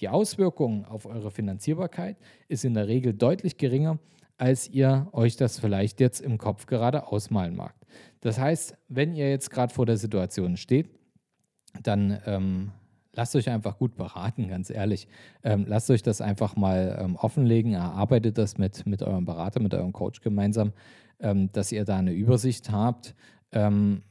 die 0.00 0.08
Auswirkung 0.08 0.84
auf 0.86 1.06
eure 1.06 1.30
Finanzierbarkeit 1.30 2.16
ist 2.48 2.64
in 2.64 2.74
der 2.74 2.88
Regel 2.88 3.12
deutlich 3.12 3.56
geringer, 3.58 3.98
als 4.38 4.68
ihr 4.68 5.08
euch 5.12 5.36
das 5.36 5.60
vielleicht 5.60 6.00
jetzt 6.00 6.20
im 6.20 6.38
Kopf 6.38 6.66
gerade 6.66 7.06
ausmalen 7.06 7.54
mag. 7.54 7.74
Das 8.20 8.38
heißt, 8.38 8.76
wenn 8.88 9.14
ihr 9.14 9.28
jetzt 9.30 9.50
gerade 9.50 9.72
vor 9.72 9.86
der 9.86 9.98
Situation 9.98 10.56
steht, 10.56 10.88
dann 11.82 12.20
ähm, 12.26 12.72
lasst 13.14 13.36
euch 13.36 13.50
einfach 13.50 13.78
gut 13.78 13.96
beraten, 13.96 14.48
ganz 14.48 14.70
ehrlich. 14.70 15.08
Ähm, 15.42 15.64
lasst 15.68 15.90
euch 15.90 16.02
das 16.02 16.20
einfach 16.20 16.56
mal 16.56 16.98
ähm, 17.00 17.16
offenlegen, 17.16 17.74
erarbeitet 17.74 18.38
das 18.38 18.58
mit, 18.58 18.86
mit 18.86 19.02
eurem 19.02 19.24
Berater, 19.24 19.60
mit 19.60 19.74
eurem 19.74 19.92
Coach 19.92 20.20
gemeinsam, 20.20 20.72
ähm, 21.20 21.50
dass 21.52 21.72
ihr 21.72 21.84
da 21.84 21.98
eine 21.98 22.12
Übersicht 22.12 22.70
habt. 22.70 23.14
Ähm, 23.52 24.02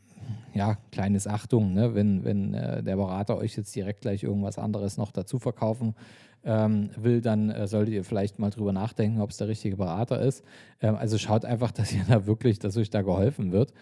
ja, 0.54 0.78
kleines 0.92 1.28
Achtung, 1.28 1.74
ne? 1.74 1.96
wenn, 1.96 2.24
wenn 2.24 2.54
äh, 2.54 2.84
der 2.84 2.96
Berater 2.96 3.38
euch 3.38 3.56
jetzt 3.58 3.76
direkt 3.76 4.02
gleich 4.02 4.24
irgendwas 4.24 4.58
anderes 4.58 4.98
noch 4.98 5.12
dazu 5.12 5.40
verkaufen 5.40 5.96
ähm, 6.44 6.90
will, 6.96 7.22
dann 7.22 7.50
äh, 7.50 7.68
solltet 7.68 7.94
ihr 7.94 8.04
vielleicht 8.04 8.40
mal 8.40 8.50
drüber 8.50 8.74
nachdenken, 8.74 9.22
ob 9.22 9.32
es 9.32 9.38
der 9.38 9.48
richtige 9.48 9.78
Berater 9.78 10.22
ist. 10.22 10.44
Ähm, 10.82 10.96
also 10.96 11.18
schaut 11.18 11.46
einfach, 11.46 11.72
dass 11.72 11.94
ihr 11.94 12.04
da 12.08 12.26
wirklich, 12.26 12.60
dass 12.60 12.78
euch 12.78 12.90
da 12.90 13.02
geholfen 13.02 13.52
wird 13.52 13.74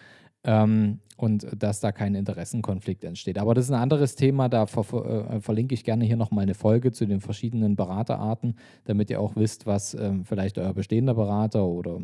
ähm, 0.43 1.00
und 1.17 1.46
dass 1.58 1.81
da 1.81 1.91
kein 1.91 2.15
Interessenkonflikt 2.15 3.03
entsteht. 3.03 3.38
Aber 3.39 3.53
das 3.53 3.65
ist 3.65 3.72
ein 3.72 3.81
anderes 3.81 4.15
Thema, 4.15 4.48
da 4.48 4.65
ver 4.65 5.29
äh, 5.29 5.41
verlinke 5.41 5.74
ich 5.74 5.84
gerne 5.84 6.05
hier 6.05 6.15
nochmal 6.15 6.43
eine 6.43 6.53
Folge 6.53 6.93
zu 6.93 7.05
den 7.05 7.19
verschiedenen 7.19 7.75
Beraterarten, 7.75 8.55
damit 8.86 9.10
ihr 9.10 9.19
auch 9.19 9.36
wisst, 9.36 9.65
was 9.65 9.93
ähm, 9.93 10.24
vielleicht 10.24 10.58
euer 10.58 10.74
bestehender 10.74 11.13
Berater 11.13 11.65
oder 11.65 12.00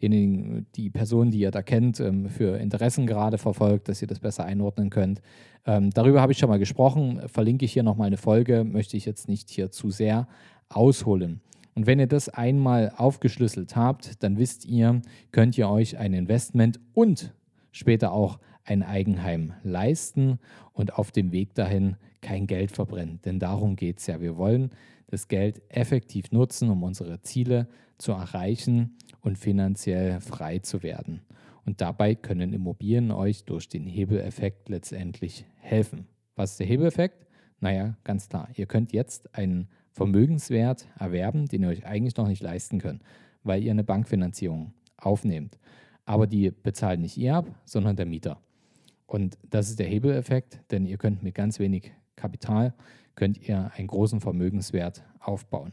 diejenigen, 0.00 0.66
die 0.76 0.90
Person, 0.90 1.32
die 1.32 1.40
ihr 1.40 1.50
da 1.50 1.62
kennt, 1.62 1.98
ähm, 1.98 2.28
für 2.28 2.56
Interessen 2.58 3.06
gerade 3.06 3.36
verfolgt, 3.36 3.88
dass 3.88 4.00
ihr 4.00 4.08
das 4.08 4.20
besser 4.20 4.44
einordnen 4.44 4.90
könnt. 4.90 5.20
Ähm, 5.66 5.90
darüber 5.90 6.20
habe 6.20 6.30
ich 6.30 6.38
schon 6.38 6.48
mal 6.48 6.60
gesprochen, 6.60 7.20
verlinke 7.26 7.64
ich 7.64 7.72
hier 7.72 7.82
nochmal 7.82 8.06
eine 8.06 8.16
Folge, 8.16 8.62
möchte 8.62 8.96
ich 8.96 9.06
jetzt 9.06 9.28
nicht 9.28 9.50
hier 9.50 9.72
zu 9.72 9.90
sehr 9.90 10.28
ausholen. 10.68 11.40
Und 11.74 11.86
wenn 11.86 11.98
ihr 11.98 12.06
das 12.06 12.28
einmal 12.28 12.92
aufgeschlüsselt 12.96 13.74
habt, 13.74 14.22
dann 14.22 14.38
wisst 14.38 14.66
ihr, 14.66 15.02
könnt 15.32 15.56
ihr 15.58 15.68
euch 15.68 15.98
ein 15.98 16.12
Investment 16.12 16.78
und 16.94 17.32
später 17.72 18.12
auch 18.12 18.38
ein 18.64 18.82
Eigenheim 18.82 19.54
leisten 19.64 20.38
und 20.72 20.94
auf 20.94 21.10
dem 21.10 21.32
Weg 21.32 21.54
dahin 21.54 21.96
kein 22.20 22.46
Geld 22.46 22.70
verbrennen. 22.70 23.20
Denn 23.24 23.38
darum 23.40 23.74
geht 23.76 23.98
es 23.98 24.06
ja. 24.06 24.20
Wir 24.20 24.36
wollen 24.36 24.70
das 25.08 25.28
Geld 25.28 25.60
effektiv 25.68 26.30
nutzen, 26.30 26.70
um 26.70 26.82
unsere 26.82 27.20
Ziele 27.22 27.66
zu 27.98 28.12
erreichen 28.12 28.96
und 29.20 29.36
finanziell 29.36 30.20
frei 30.20 30.60
zu 30.60 30.82
werden. 30.82 31.22
Und 31.64 31.80
dabei 31.80 32.14
können 32.14 32.52
Immobilien 32.52 33.10
euch 33.10 33.44
durch 33.44 33.68
den 33.68 33.86
Hebeleffekt 33.86 34.68
letztendlich 34.68 35.44
helfen. 35.58 36.06
Was 36.34 36.52
ist 36.52 36.60
der 36.60 36.66
Hebeleffekt? 36.66 37.26
Naja, 37.60 37.96
ganz 38.04 38.28
klar. 38.28 38.48
Ihr 38.54 38.66
könnt 38.66 38.92
jetzt 38.92 39.34
einen 39.34 39.68
Vermögenswert 39.90 40.86
erwerben, 40.98 41.46
den 41.46 41.62
ihr 41.62 41.68
euch 41.68 41.86
eigentlich 41.86 42.16
noch 42.16 42.26
nicht 42.26 42.42
leisten 42.42 42.78
könnt, 42.78 43.02
weil 43.44 43.62
ihr 43.62 43.70
eine 43.70 43.84
Bankfinanzierung 43.84 44.72
aufnehmt 44.96 45.58
aber 46.12 46.26
die 46.26 46.50
bezahlt 46.50 47.00
nicht 47.00 47.16
ihr 47.16 47.34
ab, 47.34 47.46
sondern 47.64 47.96
der 47.96 48.04
Mieter. 48.04 48.38
Und 49.06 49.38
das 49.48 49.70
ist 49.70 49.78
der 49.78 49.86
Hebeleffekt, 49.86 50.60
denn 50.70 50.84
ihr 50.84 50.98
könnt 50.98 51.22
mit 51.22 51.34
ganz 51.34 51.58
wenig 51.58 51.90
Kapital, 52.16 52.74
könnt 53.14 53.48
ihr 53.48 53.70
einen 53.74 53.86
großen 53.86 54.20
Vermögenswert 54.20 55.04
aufbauen. 55.20 55.72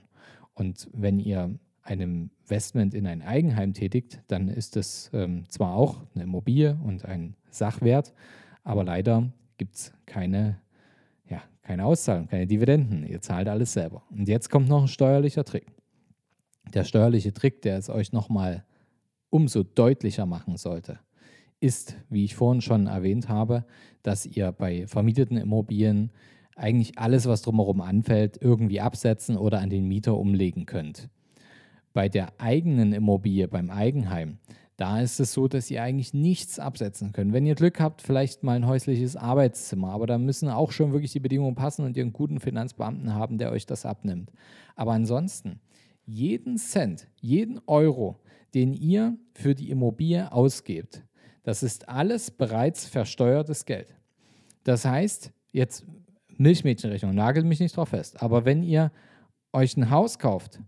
Und 0.53 0.87
wenn 0.93 1.19
ihr 1.19 1.53
ein 1.81 1.99
Investment 1.99 2.93
in 2.93 3.05
ein 3.05 3.21
Eigenheim 3.21 3.73
tätigt, 3.73 4.21
dann 4.27 4.47
ist 4.47 4.77
es 4.77 5.09
ähm, 5.11 5.43
zwar 5.49 5.75
auch 5.75 6.03
eine 6.15 6.23
Immobilie 6.23 6.79
und 6.85 7.03
ein 7.03 7.35
Sachwert, 7.49 8.13
aber 8.63 8.85
leider 8.85 9.29
gibt 9.57 9.75
es 9.75 9.93
keine, 10.05 10.57
ja, 11.29 11.41
keine 11.63 11.83
Auszahlung, 11.83 12.29
keine 12.29 12.47
Dividenden. 12.47 13.05
Ihr 13.05 13.19
zahlt 13.19 13.49
alles 13.49 13.73
selber. 13.73 14.03
Und 14.09 14.29
jetzt 14.29 14.49
kommt 14.49 14.69
noch 14.69 14.83
ein 14.83 14.87
steuerlicher 14.87 15.43
Trick. 15.43 15.65
Der 16.73 16.85
steuerliche 16.85 17.33
Trick, 17.33 17.61
der 17.61 17.77
es 17.77 17.89
euch 17.89 18.13
nochmal 18.13 18.63
umso 19.29 19.63
deutlicher 19.63 20.25
machen 20.25 20.57
sollte, 20.57 20.99
ist, 21.59 21.95
wie 22.09 22.23
ich 22.23 22.35
vorhin 22.35 22.61
schon 22.61 22.87
erwähnt 22.87 23.29
habe, 23.29 23.65
dass 24.03 24.25
ihr 24.25 24.51
bei 24.51 24.87
vermieteten 24.87 25.37
Immobilien 25.37 26.11
eigentlich 26.55 26.97
alles, 26.97 27.25
was 27.25 27.41
drumherum 27.41 27.81
anfällt, 27.81 28.37
irgendwie 28.41 28.81
absetzen 28.81 29.37
oder 29.37 29.59
an 29.59 29.69
den 29.69 29.87
Mieter 29.87 30.17
umlegen 30.17 30.65
könnt. 30.65 31.09
Bei 31.93 32.09
der 32.09 32.39
eigenen 32.39 32.93
Immobilie, 32.93 33.47
beim 33.47 33.69
Eigenheim, 33.69 34.37
da 34.79 35.01
ist 35.01 35.19
es 35.19 35.33
so, 35.33 35.49
dass 35.49 35.69
ihr 35.69 35.83
eigentlich 35.83 36.13
nichts 36.13 36.57
absetzen 36.57 37.11
könnt. 37.11 37.33
Wenn 37.33 37.45
ihr 37.45 37.55
Glück 37.55 37.81
habt, 37.81 38.01
vielleicht 38.01 38.43
mal 38.43 38.55
ein 38.55 38.67
häusliches 38.67 39.17
Arbeitszimmer, 39.17 39.89
aber 39.89 40.07
da 40.07 40.17
müssen 40.17 40.47
auch 40.47 40.71
schon 40.71 40.93
wirklich 40.93 41.11
die 41.11 41.19
Bedingungen 41.19 41.55
passen 41.55 41.83
und 41.83 41.97
ihr 41.97 42.03
einen 42.03 42.13
guten 42.13 42.39
Finanzbeamten 42.39 43.13
haben, 43.13 43.37
der 43.37 43.51
euch 43.51 43.65
das 43.65 43.85
abnimmt. 43.85 44.31
Aber 44.77 44.93
ansonsten, 44.93 45.59
jeden 46.05 46.57
Cent, 46.57 47.07
jeden 47.19 47.59
Euro, 47.67 48.21
den 48.53 48.73
ihr 48.73 49.17
für 49.33 49.55
die 49.55 49.69
Immobilie 49.69 50.31
ausgebt. 50.31 51.03
Das 51.43 51.63
ist 51.63 51.89
alles 51.89 52.31
bereits 52.31 52.85
versteuertes 52.85 53.65
Geld. 53.65 53.95
Das 54.63 54.85
heißt, 54.85 55.31
jetzt 55.51 55.85
Milchmädchenrechnung, 56.37 57.13
nagelt 57.13 57.45
mich 57.45 57.59
nicht 57.59 57.75
drauf 57.75 57.89
fest, 57.89 58.21
aber 58.21 58.45
wenn 58.45 58.63
ihr 58.63 58.91
euch 59.51 59.75
ein 59.75 59.89
Haus 59.89 60.19
kauft 60.19 60.61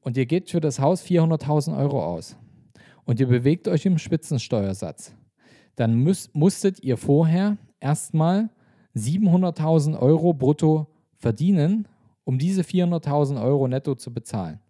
und 0.00 0.16
ihr 0.16 0.26
gebt 0.26 0.50
für 0.50 0.60
das 0.60 0.78
Haus 0.78 1.04
400.000 1.04 1.76
Euro 1.76 2.04
aus 2.04 2.36
und 3.04 3.18
ihr 3.18 3.26
bewegt 3.26 3.66
euch 3.66 3.86
im 3.86 3.98
Spitzensteuersatz, 3.98 5.14
dann 5.74 5.94
müsst, 5.94 6.34
musstet 6.34 6.82
ihr 6.82 6.96
vorher 6.96 7.56
erstmal 7.80 8.50
700.000 8.94 9.98
Euro 9.98 10.32
brutto 10.32 10.86
verdienen, 11.16 11.88
um 12.24 12.38
diese 12.38 12.62
400.000 12.62 13.42
Euro 13.42 13.68
netto 13.68 13.94
zu 13.94 14.12
bezahlen. 14.12 14.60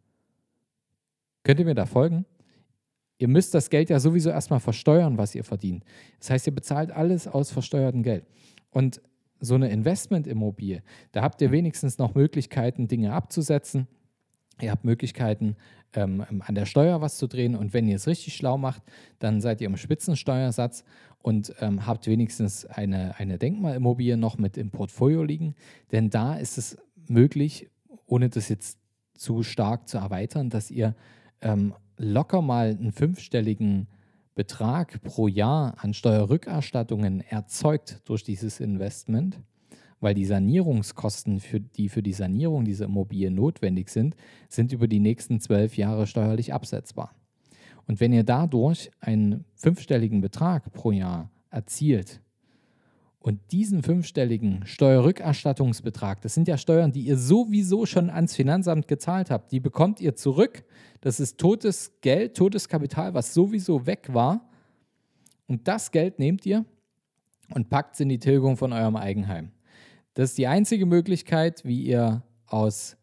Könnt 1.43 1.61
ihr 1.61 1.67
mir 1.67 1.75
da 1.75 1.87
folgen? 1.87 2.25
Ihr 3.19 3.29
müsst 3.29 3.55
das 3.55 3.71
Geld 3.71 3.91
ja 3.91 3.99
sowieso 3.99 4.31
erstmal 4.31 4.61
versteuern, 4.61 5.17
was 5.17 5.35
ihr 5.35 5.45
verdient. 5.45 5.85
Das 6.19 6.31
heißt, 6.31 6.47
ihr 6.47 6.55
bezahlt 6.55 6.91
alles 6.91 7.27
aus 7.27 7.51
versteuertem 7.51 8.03
Geld. 8.03 8.27
Und 8.71 9.01
so 9.41 9.55
eine 9.55 9.71
Investmentimmobilie, 9.71 10.83
da 11.13 11.23
habt 11.23 11.41
ihr 11.41 11.51
wenigstens 11.51 11.99
noch 11.99 12.15
Möglichkeiten, 12.15 12.89
Dinge 12.89 13.13
abzusetzen. 13.13 13.87
Ihr 14.61 14.71
habt 14.71 14.85
Möglichkeiten, 14.85 15.57
ähm, 15.93 16.25
an 16.41 16.55
der 16.55 16.65
Steuer 16.65 17.01
was 17.01 17.19
zu 17.19 17.27
drehen. 17.27 17.55
Und 17.55 17.75
wenn 17.75 17.87
ihr 17.89 17.97
es 17.97 18.07
richtig 18.07 18.35
schlau 18.35 18.57
macht, 18.57 18.83
dann 19.19 19.41
seid 19.41 19.61
ihr 19.61 19.67
im 19.67 19.77
Spitzensteuersatz 19.77 20.85
und 21.19 21.55
ähm, 21.61 21.87
habt 21.87 22.07
wenigstens 22.07 22.65
eine, 22.65 23.19
eine 23.19 23.39
Denkmalimmobilie 23.39 24.17
noch 24.17 24.39
mit 24.39 24.57
im 24.57 24.71
Portfolio 24.71 25.23
liegen. 25.23 25.55
Denn 25.93 26.09
da 26.09 26.37
ist 26.37 26.57
es 26.57 26.79
möglich, 27.09 27.69
ohne 28.07 28.31
das 28.31 28.49
jetzt 28.49 28.79
zu 29.15 29.43
stark 29.43 29.89
zu 29.89 29.99
erweitern, 29.99 30.51
dass 30.51 30.71
ihr 30.71 30.95
ähm, 31.43 31.75
locker 31.99 32.43
mal 32.43 32.71
einen 32.71 32.93
fünfstelligen 32.93 33.89
Betrag 34.35 35.03
pro 35.03 35.29
Jahr 35.29 35.75
an 35.83 35.95
Steuerrückerstattungen 35.95 37.23
erzeugt 37.23 38.03
durch 38.05 38.23
dieses 38.23 38.61
Investment, 38.61 39.41
weil 40.01 40.15
die 40.15 40.27
Sanierungskosten, 40.27 41.41
für 41.41 41.59
die 41.61 41.89
für 41.89 42.03
die 42.03 42.13
Sanierung 42.13 42.65
dieser 42.65 42.85
Immobilie 42.85 43.31
notwendig 43.31 43.89
sind, 43.89 44.15
sind 44.49 44.73
über 44.73 44.89
die 44.89 45.01
nächsten 45.01 45.41
zwölf 45.41 45.77
Jahre 45.77 46.07
steuerlich 46.07 46.53
absetzbar. 46.53 47.15
Und 47.87 48.01
wenn 48.01 48.13
ihr 48.13 48.25
dadurch 48.25 48.91
einen 49.01 49.45
fünfstelligen 49.55 50.21
Betrag 50.21 50.71
pro 50.73 50.91
Jahr 50.91 51.31
erzielt 51.51 52.21
und 53.27 53.41
diesen 53.51 53.83
fünfstelligen 53.83 54.65
Steuerrückerstattungsbetrag, 54.67 56.21
das 56.21 56.33
sind 56.33 56.47
ja 56.47 56.57
Steuern, 56.57 56.93
die 56.93 57.01
ihr 57.01 57.19
sowieso 57.19 57.85
schon 57.85 58.09
ans 58.09 58.37
Finanzamt 58.37 58.87
gezahlt 58.87 59.33
habt, 59.33 59.51
die 59.51 59.59
bekommt 59.59 60.01
ihr 60.01 60.15
zurück. 60.15 60.63
Das 61.01 61.19
ist 61.19 61.37
totes 61.37 62.01
Geld, 62.03 62.37
totes 62.37 62.69
Kapital, 62.69 63.15
was 63.15 63.35
sowieso 63.35 63.85
weg 63.85 64.11
war. 64.13 64.49
Und 65.49 65.67
das 65.67 65.91
Geld 65.91 66.21
nehmt 66.21 66.47
ihr 66.47 66.65
und 67.53 67.69
packt 67.69 67.95
es 67.95 68.01
in 68.01 68.11
die 68.11 68.21
Tilgung 68.21 68.57
von 68.57 68.73
eurem 68.73 68.95
Eigenheim. 68.95 69.51
Das 70.15 70.31
ist 70.31 70.39
die 70.39 70.47
einzige 70.47 70.87
Möglichkeit, 70.87 71.65
wie 71.65 71.83
ihr 71.83 72.23
aus 72.47 72.97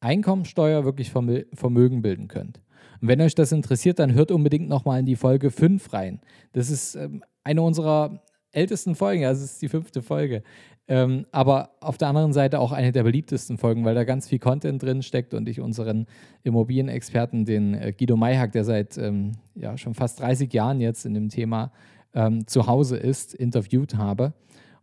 Einkommensteuer 0.00 0.86
wirklich 0.86 1.10
Vermögen 1.10 2.00
bilden 2.00 2.28
könnt. 2.28 2.62
Und 3.02 3.08
wenn 3.08 3.20
euch 3.20 3.34
das 3.34 3.52
interessiert, 3.52 3.98
dann 3.98 4.14
hört 4.14 4.30
unbedingt 4.30 4.70
nochmal 4.70 5.00
in 5.00 5.06
die 5.06 5.16
Folge 5.16 5.50
5 5.50 5.92
rein. 5.92 6.22
Das 6.54 6.70
ist 6.70 6.94
ähm, 6.94 7.22
eine 7.44 7.60
unserer 7.60 8.22
ältesten 8.56 8.94
Folgen, 8.94 9.24
also 9.24 9.44
es 9.44 9.52
ist 9.52 9.62
die 9.62 9.68
fünfte 9.68 10.02
Folge. 10.02 10.42
Ähm, 10.88 11.26
aber 11.32 11.70
auf 11.80 11.98
der 11.98 12.08
anderen 12.08 12.32
Seite 12.32 12.60
auch 12.60 12.70
eine 12.72 12.92
der 12.92 13.02
beliebtesten 13.02 13.58
Folgen, 13.58 13.84
weil 13.84 13.94
da 13.94 14.04
ganz 14.04 14.28
viel 14.28 14.38
Content 14.38 14.82
drin 14.82 15.02
steckt 15.02 15.34
und 15.34 15.48
ich 15.48 15.60
unseren 15.60 16.06
Immobilienexperten, 16.44 17.44
den 17.44 17.74
äh, 17.74 17.92
Guido 17.92 18.16
Mayhack, 18.16 18.52
der 18.52 18.64
seit 18.64 18.96
ähm, 18.96 19.32
ja, 19.54 19.76
schon 19.76 19.94
fast 19.94 20.20
30 20.20 20.52
Jahren 20.52 20.80
jetzt 20.80 21.04
in 21.04 21.14
dem 21.14 21.28
Thema 21.28 21.72
ähm, 22.14 22.46
zu 22.46 22.66
Hause 22.66 22.96
ist, 22.96 23.34
interviewt 23.34 23.96
habe. 23.96 24.32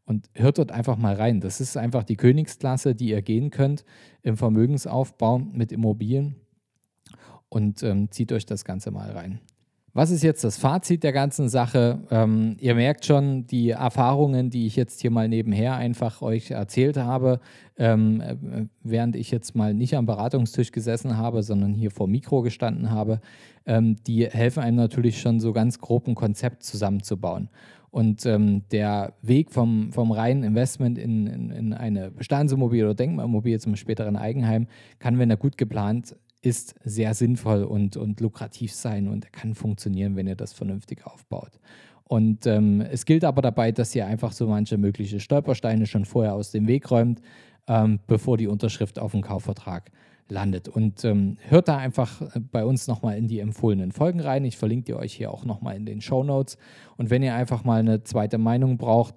Und 0.05 0.29
hört 0.33 0.57
dort 0.57 0.73
einfach 0.73 0.97
mal 0.97 1.15
rein. 1.15 1.39
Das 1.39 1.61
ist 1.61 1.77
einfach 1.77 2.03
die 2.03 2.17
Königsklasse, 2.17 2.93
die 2.93 3.11
ihr 3.11 3.21
gehen 3.21 3.51
könnt 3.51 3.85
im 4.21 4.35
Vermögensaufbau 4.35 5.39
mit 5.39 5.71
Immobilien 5.71 6.35
und 7.47 7.81
ähm, 7.83 8.11
zieht 8.11 8.33
euch 8.33 8.45
das 8.45 8.65
Ganze 8.65 8.91
mal 8.91 9.11
rein. 9.11 9.39
Was 9.95 10.09
ist 10.09 10.23
jetzt 10.23 10.43
das 10.43 10.57
Fazit 10.57 11.03
der 11.03 11.11
ganzen 11.11 11.49
Sache? 11.49 11.99
Ähm, 12.09 12.57
ihr 12.59 12.73
merkt 12.73 13.05
schon 13.05 13.45
die 13.45 13.69
Erfahrungen, 13.69 14.49
die 14.49 14.65
ich 14.65 14.75
jetzt 14.75 15.01
hier 15.01 15.11
mal 15.11 15.29
nebenher 15.29 15.75
einfach 15.75 16.23
euch 16.23 16.49
erzählt 16.49 16.97
habe, 16.97 17.39
ähm, 17.77 18.19
äh, 18.19 18.35
während 18.81 19.15
ich 19.15 19.29
jetzt 19.29 19.55
mal 19.55 19.75
nicht 19.75 19.95
am 19.95 20.07
Beratungstisch 20.07 20.71
gesessen 20.71 21.17
habe, 21.17 21.43
sondern 21.43 21.75
hier 21.75 21.91
vor 21.91 22.07
Mikro 22.07 22.41
gestanden 22.41 22.89
habe. 22.89 23.21
Ähm, 23.67 23.97
die 24.07 24.25
helfen 24.25 24.63
einem 24.63 24.77
natürlich 24.77 25.21
schon 25.21 25.39
so 25.39 25.53
ganz 25.53 25.77
grob 25.77 26.07
ein 26.07 26.15
Konzept 26.15 26.63
zusammenzubauen. 26.63 27.49
Und 27.91 28.25
ähm, 28.25 28.63
der 28.71 29.13
Weg 29.21 29.51
vom, 29.51 29.93
vom 29.93 30.11
reinen 30.11 30.41
Investment 30.41 30.97
in, 30.97 31.27
in, 31.27 31.51
in 31.51 31.73
eine 31.73 32.09
Bestandsimmobilie 32.09 32.85
oder 32.85 32.95
Denkmalimmobilie 32.95 33.59
zum 33.59 33.75
späteren 33.75 34.15
Eigenheim 34.15 34.65
kann, 34.97 35.19
wenn 35.19 35.29
er 35.29 35.37
gut 35.37 35.59
geplant 35.59 36.15
ist 36.43 36.75
sehr 36.83 37.13
sinnvoll 37.13 37.63
und, 37.63 37.97
und 37.97 38.19
lukrativ 38.19 38.73
sein 38.73 39.07
und 39.07 39.31
kann 39.31 39.55
funktionieren, 39.55 40.15
wenn 40.15 40.27
ihr 40.27 40.35
das 40.35 40.53
vernünftig 40.53 41.05
aufbaut. 41.05 41.59
Und 42.03 42.45
ähm, 42.45 42.81
es 42.81 43.05
gilt 43.05 43.23
aber 43.23 43.41
dabei, 43.41 43.71
dass 43.71 43.95
ihr 43.95 44.05
einfach 44.05 44.33
so 44.33 44.47
manche 44.47 44.77
mögliche 44.77 45.19
Stolpersteine 45.19 45.85
schon 45.85 46.05
vorher 46.05 46.33
aus 46.33 46.51
dem 46.51 46.67
Weg 46.67 46.91
räumt, 46.91 47.21
ähm, 47.67 47.99
bevor 48.07 48.37
die 48.37 48.47
Unterschrift 48.47 48.99
auf 48.99 49.11
dem 49.13 49.21
Kaufvertrag 49.21 49.89
landet. 50.27 50.67
Und 50.67 51.05
ähm, 51.05 51.37
hört 51.47 51.69
da 51.69 51.77
einfach 51.77 52.21
bei 52.51 52.65
uns 52.65 52.87
nochmal 52.87 53.17
in 53.17 53.27
die 53.27 53.39
empfohlenen 53.39 53.93
Folgen 53.93 54.19
rein. 54.19 54.43
Ich 54.43 54.57
verlinke 54.57 54.85
die 54.85 54.93
euch 54.95 55.13
hier 55.13 55.31
auch 55.31 55.45
nochmal 55.45 55.77
in 55.77 55.85
den 55.85 56.01
Show 56.01 56.23
Notes. 56.23 56.57
Und 56.97 57.09
wenn 57.09 57.23
ihr 57.23 57.35
einfach 57.35 57.63
mal 57.63 57.79
eine 57.79 58.03
zweite 58.03 58.37
Meinung 58.37 58.77
braucht, 58.77 59.15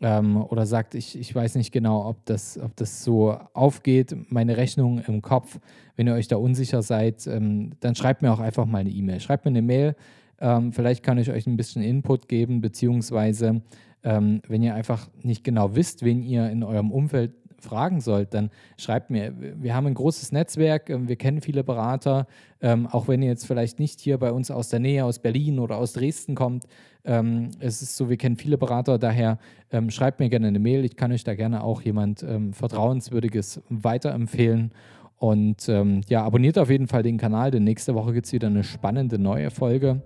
ähm, 0.00 0.36
oder 0.36 0.66
sagt, 0.66 0.94
ich, 0.94 1.18
ich 1.18 1.34
weiß 1.34 1.56
nicht 1.56 1.72
genau, 1.72 2.08
ob 2.08 2.24
das, 2.26 2.58
ob 2.58 2.76
das 2.76 3.02
so 3.02 3.36
aufgeht, 3.52 4.16
meine 4.30 4.56
Rechnung 4.56 5.00
im 5.06 5.22
Kopf, 5.22 5.58
wenn 5.96 6.06
ihr 6.06 6.14
euch 6.14 6.28
da 6.28 6.36
unsicher 6.36 6.82
seid, 6.82 7.26
ähm, 7.26 7.72
dann 7.80 7.94
schreibt 7.94 8.22
mir 8.22 8.32
auch 8.32 8.40
einfach 8.40 8.66
mal 8.66 8.78
eine 8.78 8.90
E-Mail. 8.90 9.20
Schreibt 9.20 9.44
mir 9.44 9.50
eine 9.50 9.62
Mail, 9.62 9.96
ähm, 10.40 10.72
vielleicht 10.72 11.02
kann 11.02 11.18
ich 11.18 11.30
euch 11.30 11.46
ein 11.46 11.56
bisschen 11.56 11.82
Input 11.82 12.28
geben, 12.28 12.60
beziehungsweise 12.60 13.62
ähm, 14.04 14.40
wenn 14.46 14.62
ihr 14.62 14.74
einfach 14.74 15.08
nicht 15.22 15.42
genau 15.42 15.74
wisst, 15.74 16.04
wen 16.04 16.22
ihr 16.22 16.48
in 16.48 16.62
eurem 16.62 16.92
Umfeld 16.92 17.32
fragen 17.60 18.00
sollt, 18.00 18.34
dann 18.34 18.50
schreibt 18.76 19.10
mir. 19.10 19.32
Wir 19.38 19.74
haben 19.74 19.86
ein 19.86 19.94
großes 19.94 20.32
Netzwerk, 20.32 20.90
ähm, 20.90 21.08
wir 21.08 21.16
kennen 21.16 21.40
viele 21.40 21.64
Berater, 21.64 22.26
ähm, 22.60 22.86
auch 22.86 23.08
wenn 23.08 23.22
ihr 23.22 23.28
jetzt 23.28 23.46
vielleicht 23.46 23.78
nicht 23.78 24.00
hier 24.00 24.18
bei 24.18 24.32
uns 24.32 24.50
aus 24.50 24.68
der 24.68 24.80
Nähe, 24.80 25.04
aus 25.04 25.18
Berlin 25.18 25.58
oder 25.58 25.76
aus 25.76 25.92
Dresden 25.92 26.34
kommt. 26.34 26.64
Ähm, 27.04 27.50
es 27.60 27.82
ist 27.82 27.96
so, 27.96 28.08
wir 28.08 28.16
kennen 28.16 28.36
viele 28.36 28.58
Berater, 28.58 28.98
daher 28.98 29.38
ähm, 29.70 29.90
schreibt 29.90 30.20
mir 30.20 30.28
gerne 30.28 30.48
eine 30.48 30.58
Mail. 30.58 30.84
Ich 30.84 30.96
kann 30.96 31.12
euch 31.12 31.24
da 31.24 31.34
gerne 31.34 31.62
auch 31.62 31.82
jemand 31.82 32.22
ähm, 32.22 32.52
Vertrauenswürdiges 32.52 33.62
weiterempfehlen. 33.68 34.72
Und 35.16 35.68
ähm, 35.68 36.02
ja, 36.08 36.22
abonniert 36.22 36.58
auf 36.58 36.70
jeden 36.70 36.86
Fall 36.86 37.02
den 37.02 37.18
Kanal, 37.18 37.50
denn 37.50 37.64
nächste 37.64 37.94
Woche 37.94 38.12
gibt 38.12 38.26
es 38.26 38.32
wieder 38.32 38.46
eine 38.46 38.62
spannende 38.62 39.18
neue 39.18 39.50
Folge. 39.50 40.02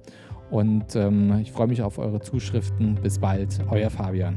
Und 0.50 0.94
ich 1.40 1.50
freue 1.50 1.66
mich 1.66 1.80
auf 1.80 1.96
eure 1.96 2.20
Zuschriften. 2.20 2.96
Bis 2.96 3.18
bald, 3.18 3.58
euer 3.70 3.88
Fabian. 3.88 4.36